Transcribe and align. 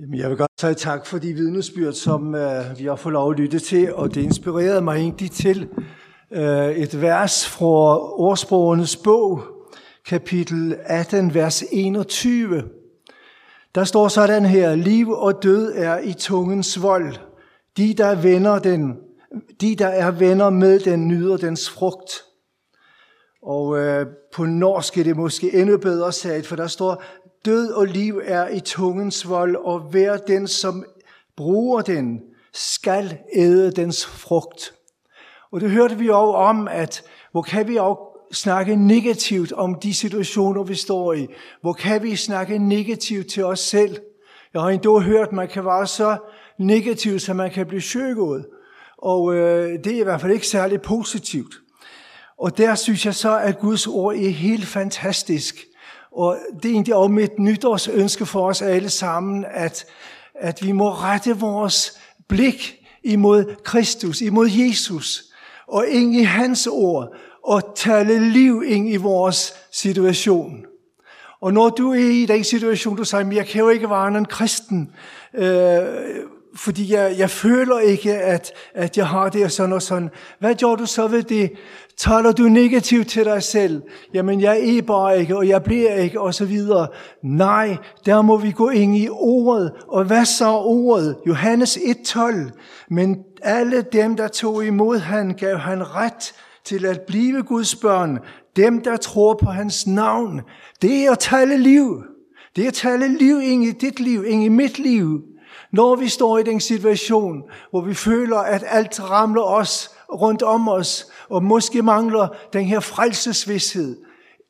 Jamen, 0.00 0.18
jeg 0.18 0.28
vil 0.30 0.36
godt 0.36 0.50
sige 0.60 0.74
tak 0.74 1.06
for 1.06 1.18
de 1.18 1.32
vidnesbyrd, 1.32 1.92
som 1.92 2.34
øh, 2.34 2.78
vi 2.78 2.84
har 2.84 2.96
fået 2.96 3.12
lov 3.12 3.30
at 3.30 3.38
lytte 3.38 3.58
til, 3.58 3.94
og 3.94 4.14
det 4.14 4.22
inspirerede 4.22 4.80
mig 4.80 4.96
egentlig 4.96 5.30
til 5.30 5.68
øh, 6.32 6.70
et 6.70 7.02
vers 7.02 7.48
fra 7.48 7.98
Ordsprogenes 8.20 8.96
bog, 8.96 9.42
kapitel 10.06 10.76
18, 10.84 11.34
vers 11.34 11.64
21. 11.72 12.62
Der 13.74 13.84
står 13.84 14.08
sådan 14.08 14.44
her, 14.44 14.74
liv 14.74 15.10
og 15.10 15.42
død 15.42 15.72
er 15.76 15.98
i 15.98 16.12
tungens 16.12 16.82
vold. 16.82 17.14
De, 17.76 17.94
der 17.94 18.14
vender 18.22 18.58
den, 18.58 18.96
de, 19.60 19.76
der 19.76 19.88
er 19.88 20.10
venner 20.10 20.50
med 20.50 20.80
den, 20.80 21.08
nyder 21.08 21.36
dens 21.36 21.70
frugt. 21.70 22.10
Og 23.42 23.78
øh, 23.78 24.06
på 24.34 24.44
norsk 24.44 24.98
er 24.98 25.04
det 25.04 25.16
måske 25.16 25.60
endnu 25.60 25.78
bedre 25.78 26.12
sagt, 26.12 26.46
for 26.46 26.56
der 26.56 26.66
står, 26.66 27.02
død 27.44 27.72
og 27.72 27.86
liv 27.86 28.20
er 28.24 28.48
i 28.48 28.60
tungens 28.60 29.28
vold, 29.28 29.56
og 29.56 29.80
hver 29.80 30.16
den, 30.16 30.48
som 30.48 30.84
bruger 31.36 31.80
den, 31.80 32.20
skal 32.52 33.18
æde 33.32 33.72
dens 33.72 34.06
frugt. 34.06 34.74
Og 35.52 35.60
det 35.60 35.70
hørte 35.70 35.98
vi 35.98 36.06
jo 36.06 36.14
om, 36.16 36.68
at 36.68 37.02
hvor 37.32 37.42
kan 37.42 37.68
vi 37.68 37.76
også 37.76 38.10
snakke 38.32 38.76
negativt 38.76 39.52
om 39.52 39.74
de 39.74 39.94
situationer, 39.94 40.62
vi 40.62 40.74
står 40.74 41.12
i? 41.12 41.26
Hvor 41.60 41.72
kan 41.72 42.02
vi 42.02 42.16
snakke 42.16 42.58
negativt 42.58 43.30
til 43.30 43.44
os 43.44 43.60
selv? 43.60 43.96
Jeg 44.54 44.62
har 44.62 44.68
endda 44.68 44.98
hørt, 44.98 45.28
at 45.28 45.32
man 45.32 45.48
kan 45.48 45.64
være 45.64 45.86
så 45.86 46.16
negativ, 46.58 47.18
så 47.18 47.34
man 47.34 47.50
kan 47.50 47.66
blive 47.66 47.80
sjøgået. 47.80 48.46
Og 48.98 49.34
øh, 49.34 49.84
det 49.84 49.92
er 49.92 50.00
i 50.00 50.02
hvert 50.02 50.20
fald 50.20 50.32
ikke 50.32 50.46
særlig 50.46 50.82
positivt. 50.82 51.54
Og 52.38 52.58
der 52.58 52.74
synes 52.74 53.06
jeg 53.06 53.14
så, 53.14 53.38
at 53.38 53.58
Guds 53.58 53.86
ord 53.86 54.14
er 54.14 54.30
helt 54.30 54.66
fantastisk. 54.66 55.66
Og 56.12 56.38
det 56.62 56.68
er 56.68 56.72
egentlig 56.72 56.94
også 56.94 57.12
mit 57.12 57.38
nytårsønske 57.38 58.26
for 58.26 58.48
os 58.48 58.62
alle 58.62 58.90
sammen, 58.90 59.44
at, 59.50 59.86
at 60.34 60.66
vi 60.66 60.72
må 60.72 60.90
rette 60.90 61.36
vores 61.36 61.98
blik 62.28 62.76
imod 63.04 63.54
Kristus, 63.64 64.20
imod 64.20 64.48
Jesus, 64.48 65.24
og 65.66 65.86
ind 65.88 66.14
i 66.14 66.22
hans 66.22 66.66
ord, 66.66 67.08
og 67.44 67.62
tale 67.76 68.30
liv 68.32 68.62
ind 68.66 68.88
i 68.88 68.96
vores 68.96 69.54
situation. 69.72 70.64
Og 71.40 71.52
når 71.52 71.68
du 71.68 71.90
er 71.90 72.10
i 72.10 72.26
den 72.26 72.44
situation, 72.44 72.96
du 72.96 73.04
siger, 73.04 73.32
jeg 73.32 73.46
kan 73.46 73.60
jo 73.60 73.68
ikke 73.68 73.90
være 73.90 74.18
en 74.18 74.24
kristen, 74.24 74.90
øh, 75.34 75.82
fordi 76.56 76.92
jeg, 76.92 77.14
jeg 77.18 77.30
føler 77.30 77.78
ikke, 77.78 78.14
at, 78.14 78.52
at 78.74 78.96
jeg 78.96 79.06
har 79.06 79.28
det 79.28 79.44
og 79.44 79.50
sådan 79.50 79.72
og 79.72 79.82
sådan. 79.82 80.10
Hvad 80.38 80.54
gør 80.54 80.74
du 80.74 80.86
så 80.86 81.08
ved 81.08 81.22
det? 81.22 81.52
Taler 81.96 82.32
du 82.32 82.42
negativt 82.42 83.08
til 83.08 83.24
dig 83.24 83.42
selv? 83.42 83.82
Jamen, 84.14 84.40
jeg 84.40 84.76
er 84.76 84.82
bare 84.82 85.20
ikke, 85.20 85.36
og 85.36 85.48
jeg 85.48 85.62
bliver 85.62 85.94
ikke, 85.94 86.20
og 86.20 86.34
så 86.34 86.44
videre. 86.44 86.88
Nej, 87.22 87.76
der 88.06 88.22
må 88.22 88.36
vi 88.36 88.50
gå 88.50 88.68
ind 88.68 88.96
i 88.96 89.08
ordet. 89.10 89.72
Og 89.88 90.04
hvad 90.04 90.24
så 90.24 90.50
ordet? 90.50 91.16
Johannes 91.26 91.76
1.12. 91.76 92.86
Men 92.90 93.16
alle 93.42 93.82
dem, 93.92 94.16
der 94.16 94.28
tog 94.28 94.64
imod 94.64 94.98
han, 94.98 95.34
gav 95.34 95.56
han 95.56 95.94
ret 95.94 96.34
til 96.64 96.86
at 96.86 97.00
blive 97.00 97.42
Guds 97.42 97.76
børn. 97.76 98.18
Dem, 98.56 98.80
der 98.82 98.96
tror 98.96 99.34
på 99.34 99.50
hans 99.50 99.86
navn. 99.86 100.40
Det 100.82 101.06
er 101.06 101.12
at 101.12 101.18
tale 101.18 101.58
liv. 101.58 102.02
Det 102.56 102.64
er 102.64 102.68
at 102.68 102.74
tale 102.74 103.18
liv 103.18 103.40
ind 103.42 103.64
i 103.64 103.70
dit 103.70 104.00
liv, 104.00 104.24
ind 104.26 104.44
i 104.44 104.48
mit 104.48 104.78
liv. 104.78 105.22
Når 105.72 105.96
vi 105.96 106.08
står 106.08 106.38
i 106.38 106.42
den 106.42 106.60
situation, 106.60 107.42
hvor 107.70 107.80
vi 107.80 107.94
føler, 107.94 108.38
at 108.38 108.64
alt 108.66 109.10
ramler 109.10 109.42
os 109.42 109.90
rundt 110.12 110.42
om 110.42 110.68
os, 110.68 111.06
og 111.28 111.42
måske 111.42 111.82
mangler 111.82 112.28
den 112.52 112.64
her 112.64 112.80
frelsesvidshed, 112.80 113.96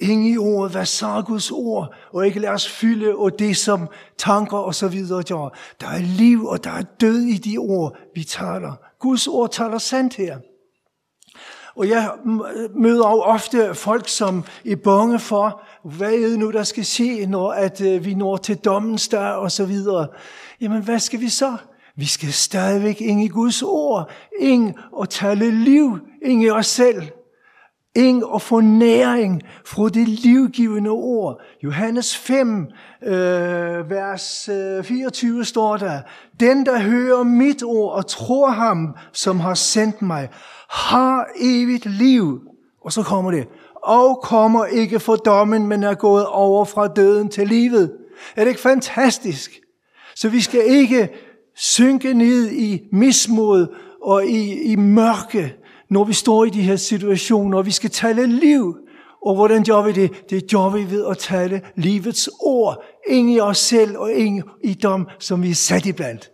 Ingen 0.00 0.26
i 0.26 0.36
ordet, 0.36 0.72
hvad 0.72 0.86
så 0.86 1.22
Guds 1.26 1.50
ord, 1.50 1.94
og 2.12 2.26
ikke 2.26 2.40
lad 2.40 2.48
os 2.48 2.68
fylde 2.68 3.16
og 3.16 3.38
det 3.38 3.56
som 3.56 3.88
tanker 4.18 4.56
og 4.56 4.74
så 4.74 4.88
videre 4.88 5.22
gør. 5.22 5.56
Der 5.80 5.86
er 5.86 6.00
liv, 6.00 6.46
og 6.46 6.64
der 6.64 6.70
er 6.70 6.82
død 6.82 7.20
i 7.20 7.36
de 7.36 7.58
ord, 7.58 7.96
vi 8.14 8.24
taler. 8.24 8.72
Guds 8.98 9.26
ord 9.26 9.50
taler 9.50 9.78
sandt 9.78 10.14
her. 10.14 10.38
Og 11.76 11.88
jeg 11.88 12.10
møder 12.74 13.04
også 13.04 13.22
ofte 13.22 13.74
folk, 13.74 14.08
som 14.08 14.44
er 14.66 14.76
bange 14.76 15.18
for, 15.18 15.62
hvad 15.84 16.12
er 16.12 16.28
det 16.28 16.38
nu, 16.38 16.50
der 16.50 16.62
skal 16.62 16.84
ske, 16.84 17.26
når 17.26 17.52
at 17.52 17.80
øh, 17.80 18.04
vi 18.04 18.14
når 18.14 18.36
til 18.36 18.56
dommens 18.56 19.08
dag 19.08 19.34
og 19.34 19.50
så 19.50 19.64
videre. 19.64 20.06
Jamen, 20.60 20.82
hvad 20.82 20.98
skal 20.98 21.20
vi 21.20 21.28
så? 21.28 21.56
Vi 21.96 22.06
skal 22.06 22.32
stadigvæk 22.32 23.00
ind 23.00 23.22
i 23.22 23.28
Guds 23.28 23.62
ord, 23.62 24.10
ind 24.38 24.74
og 24.92 25.08
tale 25.08 25.50
liv 25.50 25.98
ind 26.22 26.42
i 26.42 26.50
os 26.50 26.66
selv. 26.66 27.02
Ind 27.96 28.22
og 28.22 28.42
få 28.42 28.60
næring 28.60 29.42
fra 29.66 29.88
det 29.88 30.08
livgivende 30.08 30.90
ord. 30.90 31.40
Johannes 31.62 32.16
5, 32.16 32.66
øh, 33.02 33.90
vers 33.90 34.48
øh, 34.48 34.84
24 34.84 35.44
står 35.44 35.76
der, 35.76 36.00
Den, 36.40 36.66
der 36.66 36.80
hører 36.80 37.22
mit 37.22 37.62
ord 37.62 37.92
og 37.92 38.06
tror 38.06 38.50
ham, 38.50 38.96
som 39.12 39.40
har 39.40 39.54
sendt 39.54 40.02
mig, 40.02 40.28
har 40.70 41.26
evigt 41.40 41.86
liv. 41.86 42.40
Og 42.84 42.92
så 42.92 43.02
kommer 43.02 43.30
det, 43.30 43.48
og 43.82 44.20
kommer 44.22 44.64
ikke 44.64 45.00
for 45.00 45.16
dommen, 45.16 45.66
men 45.66 45.82
er 45.82 45.94
gået 45.94 46.26
over 46.26 46.64
fra 46.64 46.88
døden 46.88 47.28
til 47.28 47.48
livet. 47.48 47.92
Er 48.36 48.44
det 48.44 48.48
ikke 48.48 48.60
fantastisk? 48.60 49.60
Så 50.16 50.28
vi 50.28 50.40
skal 50.40 50.60
ikke 50.66 51.08
synke 51.56 52.14
ned 52.14 52.50
i 52.50 52.82
mismod 52.92 53.74
og 54.02 54.26
i, 54.26 54.62
i 54.62 54.76
mørke, 54.76 55.56
når 55.94 56.04
vi 56.04 56.12
står 56.12 56.44
i 56.44 56.50
de 56.50 56.62
her 56.62 56.76
situationer, 56.76 57.58
og 57.58 57.66
vi 57.66 57.70
skal 57.70 57.90
tale 57.90 58.26
liv. 58.26 58.76
Og 59.26 59.34
hvordan 59.34 59.64
gør 59.64 59.82
vi 59.82 59.92
det? 59.92 60.30
Det 60.30 60.50
gør 60.50 60.68
vi 60.76 60.90
ved 60.90 61.06
at 61.10 61.18
tale 61.18 61.62
livets 61.76 62.30
ord, 62.40 62.84
Ingen 63.08 63.34
i 63.34 63.40
os 63.40 63.58
selv 63.58 63.98
og 63.98 64.12
ingen 64.12 64.42
i 64.62 64.74
dem, 64.74 65.06
som 65.18 65.42
vi 65.42 65.50
er 65.50 65.54
sat 65.54 65.86
iblandt. 65.86 66.30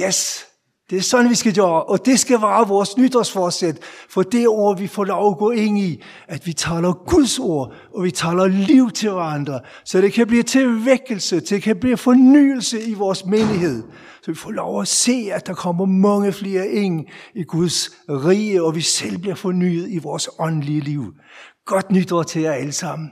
Yes! 0.00 0.46
Det 0.90 0.98
er 0.98 1.02
sådan, 1.02 1.30
vi 1.30 1.34
skal 1.34 1.54
gøre, 1.54 1.82
og 1.82 2.06
det 2.06 2.20
skal 2.20 2.42
være 2.42 2.68
vores 2.68 2.96
nytårsforsæt, 2.96 3.78
for 4.08 4.22
det 4.22 4.48
ord, 4.48 4.78
vi 4.78 4.86
får 4.86 5.04
lov 5.04 5.30
at 5.30 5.38
gå 5.38 5.50
ind 5.50 5.78
i, 5.78 6.02
at 6.28 6.46
vi 6.46 6.52
taler 6.52 6.92
Guds 6.92 7.38
ord, 7.38 7.72
og 7.94 8.04
vi 8.04 8.10
taler 8.10 8.46
liv 8.46 8.90
til 8.90 9.10
hverandre, 9.10 9.60
så 9.84 10.00
det 10.00 10.12
kan 10.12 10.26
blive 10.26 10.42
til 10.42 10.84
vækkelse, 10.84 11.40
det 11.40 11.62
kan 11.62 11.76
blive 11.76 11.96
fornyelse 11.96 12.82
i 12.82 12.94
vores 12.94 13.24
menighed, 13.24 13.82
så 14.22 14.30
vi 14.30 14.36
får 14.36 14.50
lov 14.50 14.80
at 14.80 14.88
se, 14.88 15.30
at 15.32 15.46
der 15.46 15.54
kommer 15.54 15.84
mange 15.84 16.32
flere 16.32 16.68
ind 16.68 17.06
i 17.34 17.42
Guds 17.42 17.90
rige, 18.08 18.62
og 18.62 18.74
vi 18.74 18.80
selv 18.80 19.18
bliver 19.18 19.34
fornyet 19.34 19.90
i 19.90 19.98
vores 19.98 20.28
åndelige 20.38 20.80
liv. 20.80 21.12
Godt 21.64 21.90
nytår 21.90 22.22
til 22.22 22.42
jer 22.42 22.52
alle 22.52 22.72
sammen. 22.72 23.10